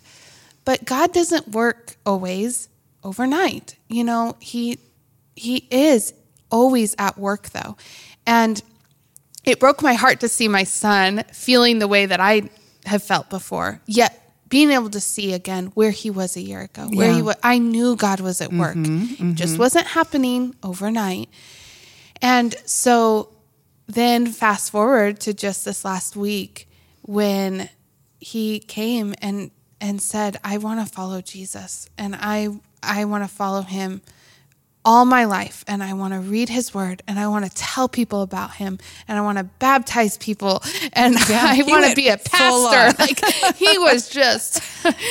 But 0.64 0.84
God 0.84 1.12
doesn't 1.12 1.48
work 1.48 1.96
always 2.04 2.68
overnight. 3.02 3.76
You 3.88 4.04
know, 4.04 4.36
He 4.40 4.78
He 5.34 5.66
is 5.70 6.12
always 6.50 6.94
at 6.98 7.18
work 7.18 7.50
though. 7.50 7.76
And 8.26 8.62
it 9.44 9.58
broke 9.58 9.82
my 9.82 9.94
heart 9.94 10.20
to 10.20 10.28
see 10.28 10.46
my 10.48 10.64
son 10.64 11.24
feeling 11.32 11.78
the 11.78 11.88
way 11.88 12.06
that 12.06 12.20
I 12.20 12.50
have 12.84 13.02
felt 13.02 13.30
before, 13.30 13.80
yet 13.86 14.27
being 14.48 14.70
able 14.70 14.90
to 14.90 15.00
see 15.00 15.32
again 15.32 15.66
where 15.74 15.90
he 15.90 16.10
was 16.10 16.36
a 16.36 16.40
year 16.40 16.62
ago, 16.62 16.88
where 16.92 17.12
he 17.12 17.22
was. 17.22 17.36
I 17.42 17.58
knew 17.58 17.96
God 17.96 18.20
was 18.20 18.40
at 18.40 18.52
work, 18.52 18.76
mm-hmm, 18.76 19.34
just 19.34 19.54
mm-hmm. 19.54 19.60
wasn't 19.60 19.86
happening 19.88 20.54
overnight. 20.62 21.28
And 22.20 22.54
so 22.64 23.30
then 23.86 24.26
fast 24.26 24.70
forward 24.70 25.20
to 25.20 25.34
just 25.34 25.64
this 25.64 25.84
last 25.84 26.16
week 26.16 26.68
when 27.02 27.68
he 28.18 28.58
came 28.58 29.14
and 29.20 29.50
and 29.80 30.00
said, 30.00 30.38
"I 30.42 30.58
want 30.58 30.86
to 30.86 30.92
follow 30.92 31.20
Jesus 31.20 31.88
and 31.96 32.16
I 32.16 32.48
I 32.82 33.04
want 33.04 33.24
to 33.24 33.28
follow 33.28 33.62
him 33.62 34.02
all 34.84 35.04
my 35.04 35.24
life 35.24 35.64
and 35.66 35.82
I 35.82 35.92
want 35.92 36.14
to 36.14 36.20
read 36.20 36.48
his 36.48 36.72
word 36.72 37.02
and 37.06 37.18
I 37.18 37.28
want 37.28 37.44
to 37.44 37.50
tell 37.50 37.88
people 37.88 38.22
about 38.22 38.54
him 38.54 38.78
and 39.06 39.18
I 39.18 39.20
want 39.22 39.38
to 39.38 39.44
baptize 39.44 40.16
people 40.16 40.62
and 40.92 41.14
I 41.28 41.62
want 41.66 41.86
to 41.86 41.94
be 41.94 42.08
a 42.08 42.16
pastor." 42.16 42.94
Like 42.98 43.22
he 43.56 43.78
was 43.78 44.08
just 44.08 44.62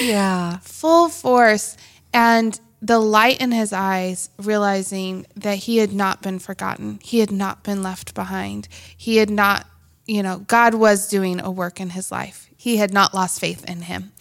Yeah. 0.01 0.57
full 0.59 1.09
force 1.09 1.77
and 2.13 2.59
the 2.81 2.99
light 2.99 3.41
in 3.41 3.51
his 3.51 3.73
eyes 3.73 4.29
realizing 4.37 5.25
that 5.35 5.57
he 5.57 5.77
had 5.77 5.91
not 5.93 6.21
been 6.21 6.39
forgotten 6.39 6.99
he 7.03 7.19
had 7.19 7.31
not 7.31 7.63
been 7.63 7.81
left 7.83 8.13
behind 8.13 8.67
he 8.95 9.17
had 9.17 9.29
not 9.29 9.65
you 10.05 10.21
know 10.23 10.39
god 10.39 10.73
was 10.75 11.07
doing 11.09 11.41
a 11.41 11.49
work 11.51 11.79
in 11.81 11.89
his 11.91 12.11
life 12.11 12.47
he 12.55 12.77
had 12.77 12.93
not 12.93 13.13
lost 13.13 13.39
faith 13.39 13.65
in 13.69 13.81
him 13.81 14.11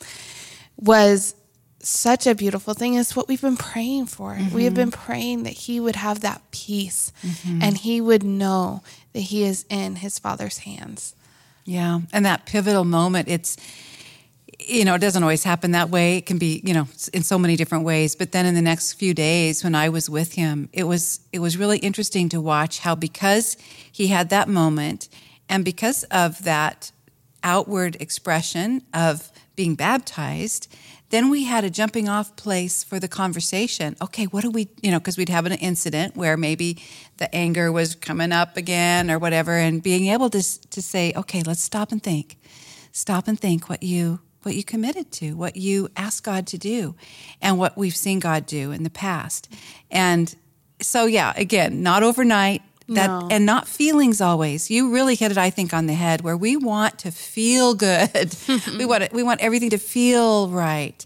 was 0.80 1.34
such 1.80 2.26
a 2.26 2.35
beautiful 2.35 2.75
thing 2.75 2.95
it's 2.95 3.14
what 3.14 3.28
we've 3.28 3.42
been 3.42 3.56
praying 3.56 4.06
for 4.06 4.35
we 4.52 4.64
have 4.64 4.73
mm-hmm. 4.73 4.83
been 4.83 4.90
praying 4.90 5.42
that 5.45 5.52
he 5.52 5.78
would 5.78 5.97
have 5.97 6.21
that 6.21 6.42
peace 6.50 7.12
mm-hmm. 7.23 7.62
and 7.62 7.78
he 7.78 8.00
would 8.00 8.25
know 8.25 8.83
that 9.12 9.21
he 9.21 9.45
is 9.45 9.64
in 9.68 9.97
his 9.97 10.18
father's 10.18 10.59
hands 10.59 11.14
Yeah. 11.66 12.00
And 12.12 12.25
that 12.25 12.47
pivotal 12.47 12.85
moment, 12.85 13.28
it's, 13.28 13.56
you 14.59 14.85
know, 14.85 14.95
it 14.95 15.00
doesn't 15.00 15.23
always 15.23 15.45
happen 15.45 15.73
that 15.73 15.90
way. 15.90 16.16
It 16.16 16.25
can 16.25 16.38
be, 16.38 16.62
you 16.64 16.73
know, 16.73 16.88
in 17.12 17.23
so 17.23 17.38
many 17.38 17.56
different 17.56 17.85
ways. 17.85 18.14
But 18.16 18.33
then 18.33 18.47
in 18.47 18.54
the 18.54 18.62
next 18.62 18.95
few 18.95 19.12
days 19.12 19.62
when 19.62 19.75
I 19.75 19.88
was 19.88 20.09
with 20.09 20.35
him, 20.35 20.68
it 20.73 20.85
was 20.85 21.21
it 21.33 21.40
was 21.40 21.59
really 21.59 21.78
interesting 21.78 22.28
to 22.30 22.40
watch 22.40 22.78
how 22.78 22.95
because 22.95 23.56
he 23.92 24.06
had 24.06 24.30
that 24.30 24.49
moment 24.49 25.09
and 25.49 25.64
because 25.64 26.04
of 26.04 26.45
that 26.45 26.92
outward 27.42 27.97
expression 28.00 28.83
of 28.95 29.30
being 29.56 29.75
baptized, 29.75 30.73
then 31.10 31.30
we 31.30 31.44
had 31.44 31.64
a 31.64 31.70
jumping 31.70 32.08
off 32.08 32.34
place 32.36 32.82
for 32.82 32.98
the 32.98 33.08
conversation. 33.08 33.96
Okay, 34.02 34.25
what 34.25 34.42
do 34.42 34.50
we, 34.50 34.68
you 34.82 34.90
know, 34.90 34.98
because 34.98 35.16
we'd 35.16 35.28
have 35.28 35.46
an 35.46 35.52
incident 35.52 36.16
where 36.16 36.36
maybe 36.36 36.82
the 37.18 37.32
anger 37.34 37.70
was 37.70 37.94
coming 37.94 38.32
up 38.32 38.56
again 38.56 39.10
or 39.10 39.18
whatever, 39.18 39.52
and 39.52 39.82
being 39.82 40.08
able 40.08 40.30
to 40.30 40.42
to 40.42 40.82
say, 40.82 41.12
okay, 41.16 41.42
let's 41.42 41.62
stop 41.62 41.92
and 41.92 42.02
think, 42.02 42.38
stop 42.92 43.28
and 43.28 43.38
think 43.38 43.68
what 43.68 43.82
you 43.82 44.20
what 44.42 44.54
you 44.54 44.62
committed 44.62 45.10
to, 45.10 45.32
what 45.32 45.56
you 45.56 45.88
asked 45.96 46.22
God 46.22 46.46
to 46.48 46.58
do, 46.58 46.94
and 47.42 47.58
what 47.58 47.76
we've 47.76 47.96
seen 47.96 48.20
God 48.20 48.46
do 48.46 48.70
in 48.70 48.84
the 48.84 48.90
past. 48.90 49.52
And 49.90 50.34
so, 50.80 51.06
yeah, 51.06 51.32
again, 51.36 51.82
not 51.82 52.02
overnight. 52.02 52.62
That 52.88 53.06
No. 53.08 53.28
and 53.32 53.44
not 53.44 53.66
feelings 53.66 54.20
always. 54.20 54.70
You 54.70 54.92
really 54.92 55.16
hit 55.16 55.32
it, 55.32 55.38
I 55.38 55.50
think, 55.50 55.74
on 55.74 55.86
the 55.86 55.94
head. 55.94 56.20
Where 56.20 56.36
we 56.36 56.56
want 56.56 56.98
to 57.00 57.10
feel 57.10 57.74
good, 57.74 58.36
we 58.78 58.84
want 58.84 59.02
it, 59.02 59.12
we 59.12 59.22
want 59.24 59.40
everything 59.40 59.70
to 59.70 59.78
feel 59.78 60.48
right, 60.48 61.04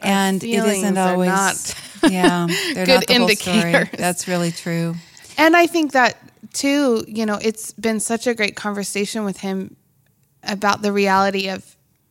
and 0.00 0.42
it 0.42 0.48
isn't 0.64 0.96
always. 0.96 1.28
not 1.28 1.74
yeah, 2.10 2.46
they're 2.74 2.86
good 2.86 2.94
not 2.94 3.06
the 3.06 3.14
indicators. 3.14 3.88
That's 3.98 4.26
really 4.26 4.52
true. 4.52 4.94
And 5.36 5.54
I 5.54 5.66
think 5.66 5.92
that 5.92 6.16
too, 6.54 7.04
you 7.06 7.26
know, 7.26 7.38
it's 7.42 7.72
been 7.72 8.00
such 8.00 8.26
a 8.26 8.32
great 8.34 8.56
conversation 8.56 9.24
with 9.24 9.36
him 9.38 9.76
about 10.44 10.80
the 10.82 10.92
reality 10.92 11.48
of 11.50 11.62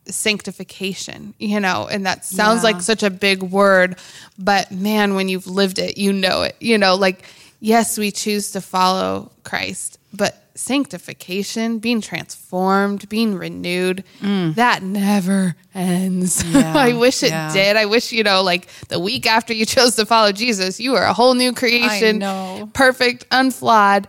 sanctification, 0.06 1.34
you 1.40 1.60
know, 1.60 1.88
and 1.90 2.06
that 2.06 2.26
sounds 2.26 2.60
Yeah. 2.60 2.72
like 2.72 2.82
such 2.82 3.04
a 3.04 3.10
big 3.10 3.42
word, 3.42 3.98
but 4.38 4.72
man, 4.72 5.16
when 5.16 5.30
you've 5.30 5.48
lived 5.48 5.80
it, 5.80 5.98
you 5.98 6.14
know 6.14 6.44
it. 6.44 6.56
You 6.60 6.78
know, 6.78 6.96
like 6.96 7.24
yes, 7.60 7.98
we 7.98 8.12
choose 8.12 8.52
to 8.52 8.62
follow 8.62 9.32
Christ, 9.44 10.00
but 10.14 10.44
sanctification, 10.58 11.80
being 11.80 12.02
transformed, 12.02 13.08
being 13.10 13.36
renewed, 13.36 14.04
mm. 14.20 14.56
that 14.56 14.84
never 14.84 15.56
ends. 15.74 16.44
Yeah, 16.58 16.74
I 16.76 16.94
wish 16.94 17.24
it 17.24 17.30
yeah. 17.30 17.54
did. 17.54 17.76
I 17.76 17.86
wish, 17.86 18.12
you 18.12 18.24
know, 18.24 18.42
like 18.42 18.68
the 18.88 19.00
week 19.00 19.28
after 19.28 19.54
you 19.54 19.66
chose 19.78 19.96
to 19.98 20.06
follow 20.06 20.32
Jesus, 20.32 20.80
you 20.80 20.94
were 20.94 21.04
a 21.04 21.14
whole 21.14 21.34
new 21.34 21.54
creation, 21.54 22.20
know. 22.20 22.70
perfect, 22.74 23.26
unflawed. 23.32 24.08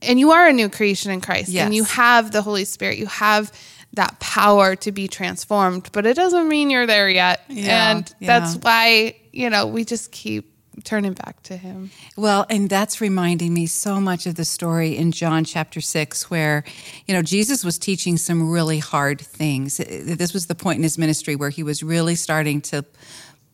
And 0.00 0.18
you 0.18 0.32
are 0.32 0.48
a 0.48 0.52
new 0.52 0.68
creation 0.68 1.10
in 1.10 1.20
Christ. 1.20 1.54
And 1.54 1.74
you 1.74 1.84
have 1.84 2.32
the 2.32 2.42
Holy 2.42 2.64
Spirit. 2.64 2.98
You 2.98 3.06
have 3.06 3.52
that 3.94 4.18
power 4.20 4.74
to 4.76 4.92
be 4.92 5.06
transformed, 5.06 5.90
but 5.92 6.06
it 6.06 6.16
doesn't 6.16 6.48
mean 6.48 6.70
you're 6.70 6.86
there 6.86 7.08
yet. 7.08 7.44
Yeah, 7.48 7.90
and 7.90 8.14
that's 8.20 8.56
why, 8.56 9.16
you 9.32 9.50
know, 9.50 9.66
we 9.66 9.84
just 9.84 10.12
keep 10.12 10.51
turning 10.84 11.12
back 11.12 11.42
to 11.44 11.56
Him. 11.56 11.90
Well, 12.16 12.46
and 12.48 12.68
that's 12.68 13.00
reminding 13.00 13.52
me 13.54 13.66
so 13.66 14.00
much 14.00 14.26
of 14.26 14.34
the 14.34 14.44
story 14.44 14.96
in 14.96 15.12
John 15.12 15.44
chapter 15.44 15.80
6, 15.80 16.30
where, 16.30 16.64
you 17.06 17.14
know, 17.14 17.22
Jesus 17.22 17.64
was 17.64 17.78
teaching 17.78 18.16
some 18.16 18.50
really 18.50 18.78
hard 18.78 19.20
things. 19.20 19.76
This 19.76 20.32
was 20.32 20.46
the 20.46 20.54
point 20.54 20.78
in 20.78 20.82
his 20.82 20.98
ministry 20.98 21.36
where 21.36 21.50
he 21.50 21.62
was 21.62 21.82
really 21.82 22.14
starting 22.14 22.60
to, 22.62 22.84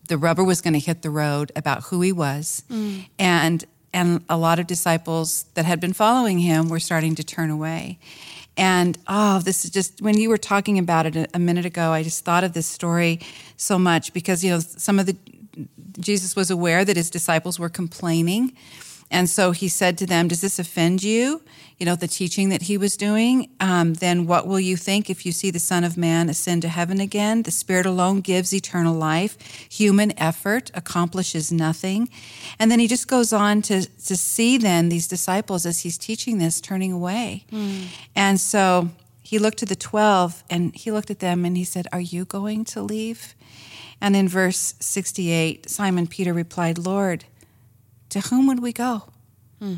the 0.09 0.19
rubber 0.19 0.45
was 0.45 0.61
going 0.61 0.75
to 0.75 0.81
hit 0.81 1.03
the 1.03 1.11
road 1.11 1.53
about 1.57 1.85
who 1.85 2.01
he 2.01 2.13
was. 2.13 2.63
Mm. 2.71 3.07
And, 3.19 3.65
and 3.93 4.25
a 4.29 4.37
lot 4.37 4.59
of 4.59 4.67
disciples 4.67 5.45
that 5.55 5.65
had 5.65 5.81
been 5.81 5.93
following 5.93 6.39
him 6.39 6.69
were 6.69 6.81
starting 6.81 7.15
to 7.17 7.25
turn 7.25 7.51
away. 7.51 7.99
And 8.57 8.99
oh, 9.07 9.39
this 9.39 9.65
is 9.65 9.71
just 9.71 10.03
when 10.03 10.19
you 10.19 10.29
were 10.29 10.37
talking 10.37 10.79
about 10.79 11.07
it 11.07 11.31
a 11.33 11.39
minute 11.39 11.65
ago, 11.65 11.93
I 11.93 12.03
just 12.03 12.25
thought 12.25 12.43
of 12.43 12.55
this 12.55 12.67
story 12.67 13.21
so 13.57 13.79
much 13.79 14.13
because, 14.13 14.43
you 14.43 14.51
know, 14.51 14.59
some 14.59 14.99
of 14.99 15.07
the 15.07 15.17
Jesus 15.99 16.37
was 16.37 16.50
aware 16.50 16.85
that 16.85 16.97
his 16.97 17.11
disciples 17.11 17.59
were 17.59 17.69
complaining 17.69 18.53
And 19.11 19.29
so 19.29 19.53
he 19.53 19.69
said 19.69 19.97
to 19.99 20.07
them, 20.07 20.29
Does 20.29 20.41
this 20.41 20.59
offend 20.59 21.03
you? 21.03 21.43
You 21.79 21.87
know, 21.87 21.97
the 21.97 22.09
teaching 22.09 22.49
that 22.49 22.62
he 22.62 22.77
was 22.77 22.97
doing. 22.97 23.50
Um, 23.61 23.95
then 23.95 24.27
what 24.27 24.47
will 24.47 24.61
you 24.61 24.77
think 24.77 25.09
if 25.09 25.25
you 25.25 25.33
see 25.33 25.50
the 25.50 25.61
Son 25.61 25.85
of 25.85 25.97
Man 25.97 26.29
ascend 26.29 26.62
to 26.62 26.69
heaven 26.69 27.00
again? 27.00 27.43
The 27.43 27.50
Spirit 27.50 27.87
alone 27.87 28.21
gives 28.21 28.53
eternal 28.53 28.95
life. 28.95 29.38
Human 29.71 30.19
effort 30.19 30.71
accomplishes 30.75 31.53
nothing. 31.53 32.11
And 32.59 32.71
then 32.71 32.81
he 32.81 32.88
just 32.88 33.09
goes 33.09 33.33
on 33.33 33.62
to, 33.62 33.87
to 33.87 34.17
see 34.17 34.59
then 34.59 34.88
these 34.88 35.09
disciples 35.09 35.65
as 35.65 35.81
he's 35.81 35.97
teaching 35.97 36.38
this 36.38 36.61
turning 36.61 36.93
away. 36.93 37.45
Mm. 37.53 37.87
And 38.15 38.41
so 38.41 38.91
he 39.23 39.38
looked 39.38 39.59
to 39.59 39.67
the 39.67 39.77
12 39.77 40.45
and 40.50 40.75
he 40.75 40.91
looked 40.91 41.11
at 41.11 41.21
them 41.21 41.45
and 41.45 41.57
he 41.57 41.65
said, 41.65 41.87
Are 41.93 42.00
you 42.00 42.25
going 42.25 42.65
to 42.67 42.83
leave? 42.83 43.35
And 44.00 44.14
in 44.14 44.28
verse 44.28 44.75
68, 44.81 45.69
Simon 45.69 46.07
Peter 46.07 46.33
replied, 46.33 46.78
Lord, 46.78 47.25
to 48.11 48.21
whom 48.21 48.47
would 48.47 48.61
we 48.61 48.73
go? 48.73 49.05
Hmm. 49.59 49.75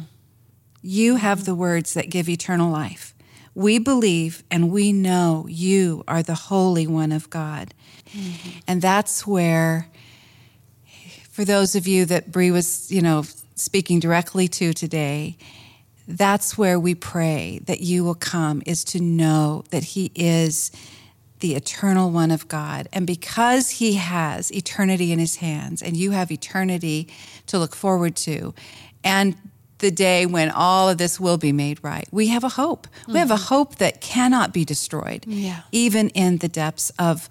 You 0.83 1.17
have 1.17 1.45
the 1.45 1.55
words 1.55 1.95
that 1.95 2.11
give 2.11 2.29
eternal 2.29 2.71
life. 2.71 3.15
We 3.55 3.79
believe 3.79 4.43
and 4.51 4.71
we 4.71 4.93
know 4.93 5.47
you 5.49 6.05
are 6.07 6.23
the 6.23 6.35
Holy 6.35 6.87
One 6.87 7.13
of 7.13 7.29
God. 7.31 7.75
Mm-hmm. 8.13 8.59
And 8.67 8.81
that's 8.81 9.27
where, 9.27 9.89
for 11.31 11.45
those 11.45 11.75
of 11.75 11.87
you 11.87 12.05
that 12.07 12.31
Bree 12.31 12.51
was, 12.51 12.91
you 12.91 13.03
know, 13.03 13.25
speaking 13.57 14.01
directly 14.01 14.49
to 14.49 14.73
today, 14.73 15.37
that's 16.07 16.57
where 16.57 16.79
we 16.79 16.95
pray 16.95 17.61
that 17.65 17.81
you 17.81 18.05
will 18.05 18.15
come, 18.15 18.63
is 18.67 18.85
to 18.85 19.01
know 19.01 19.65
that 19.71 19.85
He 19.85 20.11
is 20.15 20.71
the 21.41 21.55
eternal 21.55 22.11
one 22.11 22.31
of 22.31 22.49
God. 22.49 22.89
And 22.93 23.07
because 23.07 23.71
he 23.71 23.95
has 23.95 24.53
eternity 24.53 25.13
in 25.13 25.19
his 25.19 25.37
hands 25.37 25.83
and 25.83 25.97
you 25.97 26.13
have 26.13 26.31
eternity 26.31 27.09
to 27.47 27.59
look 27.59 27.75
forward 27.75 28.17
to, 28.17 28.55
and 29.03 29.37
the 29.79 29.91
day 29.91 30.27
when 30.27 30.51
all 30.51 30.89
of 30.89 30.99
this 30.99 31.19
will 31.19 31.39
be 31.39 31.53
made 31.53 31.83
right, 31.83 32.07
we 32.13 32.29
have 32.29 32.45
a 32.45 32.51
hope. 32.51 32.87
Mm-hmm. 32.87 33.13
We 33.13 33.19
have 33.19 33.31
a 33.31 33.35
mm-hmm. 33.35 33.45
hope 33.45 33.77
that 33.77 34.01
cannot 34.01 34.53
be 34.53 34.65
destroyed, 34.65 35.25
yeah. 35.27 35.63
even 35.73 36.11
in 36.11 36.39
the 36.39 36.49
depths 36.49 36.91
of 36.99 37.29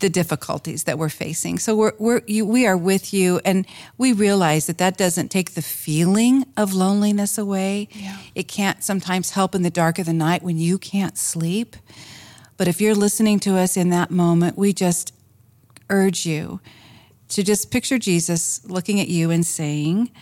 the 0.00 0.10
difficulties 0.10 0.84
that 0.84 0.98
we're 0.98 1.08
facing. 1.08 1.60
So 1.60 1.76
we're, 1.76 1.92
we're 1.98 2.22
you, 2.26 2.44
we 2.44 2.66
are 2.66 2.76
with 2.76 3.14
you, 3.14 3.40
and 3.44 3.64
we 3.96 4.12
realize 4.12 4.66
that 4.66 4.78
that 4.78 4.98
doesn't 4.98 5.28
take 5.28 5.54
the 5.54 5.62
feeling 5.62 6.44
of 6.56 6.74
loneliness 6.74 7.38
away. 7.38 7.88
Yeah. 7.92 8.18
It 8.34 8.48
can't 8.48 8.82
sometimes 8.82 9.30
help 9.30 9.54
in 9.54 9.62
the 9.62 9.70
dark 9.70 10.00
of 10.00 10.06
the 10.06 10.12
night 10.12 10.42
when 10.42 10.58
you 10.58 10.76
can't 10.76 11.16
sleep. 11.16 11.76
But 12.62 12.68
if 12.68 12.80
you're 12.80 12.94
listening 12.94 13.40
to 13.40 13.56
us 13.58 13.76
in 13.76 13.88
that 13.88 14.12
moment, 14.12 14.56
we 14.56 14.72
just 14.72 15.12
urge 15.90 16.24
you 16.24 16.60
to 17.30 17.42
just 17.42 17.72
picture 17.72 17.98
Jesus 17.98 18.64
looking 18.70 19.00
at 19.00 19.08
you 19.08 19.32
and 19.32 19.44
saying, 19.44 20.12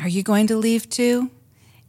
Are 0.00 0.08
you 0.08 0.22
going 0.22 0.46
to 0.46 0.56
leave 0.56 0.88
too? 0.88 1.30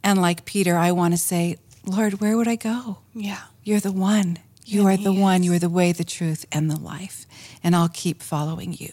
And 0.04 0.20
like 0.20 0.44
Peter, 0.44 0.76
I 0.76 0.92
want 0.92 1.14
to 1.14 1.16
say, 1.18 1.56
Lord, 1.86 2.20
where 2.20 2.36
would 2.36 2.46
I 2.46 2.56
go? 2.56 2.98
Yeah. 3.14 3.40
You're 3.64 3.80
the 3.80 3.90
one. 3.90 4.38
You 4.66 4.86
and 4.86 5.00
are 5.00 5.02
the 5.02 5.14
one. 5.14 5.42
You 5.42 5.54
are 5.54 5.58
the 5.58 5.70
way, 5.70 5.92
the 5.92 6.04
truth, 6.04 6.44
and 6.52 6.70
the 6.70 6.78
life. 6.78 7.24
And 7.64 7.74
I'll 7.74 7.88
keep 7.88 8.20
following 8.20 8.74
you. 8.74 8.92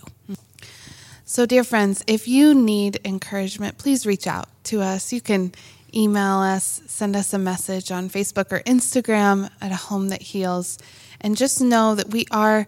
So, 1.26 1.46
dear 1.46 1.66
friends, 1.66 2.02
if 2.08 2.30
you 2.30 2.54
need 2.54 3.02
encouragement, 3.04 3.78
please 3.78 4.06
reach 4.06 4.26
out 4.26 4.48
to 4.66 4.82
us. 4.82 5.12
You 5.12 5.20
can 5.20 5.52
email 5.96 6.40
us, 6.40 6.82
send 6.88 7.16
us 7.16 7.34
a 7.34 7.38
message 7.38 7.92
on 7.92 8.10
Facebook 8.10 8.52
or 8.52 8.60
Instagram 8.62 9.50
at 9.62 9.72
a 9.72 9.76
home 9.76 10.10
that 10.10 10.22
heals. 10.22 10.78
And 11.22 11.38
just 11.38 11.62
know 11.62 11.96
that 11.96 12.10
we 12.10 12.26
are, 12.32 12.68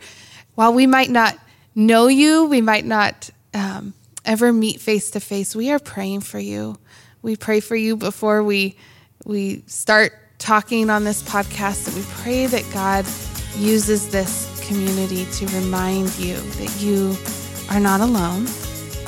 while 0.56 0.74
we 0.74 0.88
might 0.88 1.10
not 1.10 1.38
know 1.76 2.08
you, 2.08 2.46
we 2.46 2.62
might 2.62 2.86
not 2.86 3.30
um, 3.54 3.94
ever 4.26 4.52
meet 4.52 4.80
face 4.82 5.12
to 5.12 5.20
face, 5.20 5.56
we 5.56 5.72
are 5.72 5.80
praying 5.80 6.22
for 6.22 6.40
you. 6.40 6.78
We 7.22 7.36
pray 7.36 7.60
for 7.60 7.76
you 7.76 7.96
before 7.96 8.44
we 8.44 8.78
we 9.26 9.64
start 9.66 10.14
talking 10.38 10.90
on 10.90 11.04
this 11.04 11.22
podcast, 11.24 11.88
and 11.88 11.98
we 11.98 12.04
pray 12.22 12.46
that 12.46 12.64
God 12.72 13.06
uses 13.58 14.10
this 14.10 14.66
community 14.68 15.26
to 15.26 15.48
remind 15.48 16.18
you 16.18 16.36
that 16.36 16.82
you 16.82 17.18
are 17.70 17.80
not 17.80 18.00
alone 18.00 18.46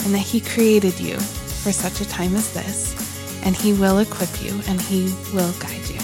and 0.04 0.14
that 0.14 0.26
He 0.26 0.42
created 0.42 1.00
you 1.00 1.16
for 1.18 1.72
such 1.72 2.02
a 2.02 2.10
time 2.10 2.36
as 2.36 2.54
this 2.54 3.09
and 3.44 3.56
He 3.56 3.74
will 3.74 4.00
equip 4.00 4.42
you 4.44 4.60
and 4.68 4.82
He 4.82 5.14
will 5.34 5.52
guide 5.60 5.90
you. 5.90 6.00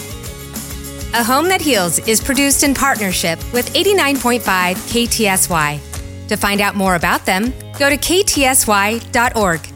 A 1.14 1.24
Home 1.24 1.48
That 1.48 1.62
Heals 1.62 2.00
is 2.08 2.22
produced 2.22 2.64
in 2.64 2.74
partnership 2.74 3.40
with 3.54 3.74
89.5 3.74 4.42
KTSY. 4.42 6.28
To 6.28 6.36
find 6.36 6.60
out 6.60 6.76
more 6.76 6.96
about 6.96 7.26
them, 7.26 7.54
go 7.80 7.90
to 7.90 7.98
ktsy.org. 7.98 9.75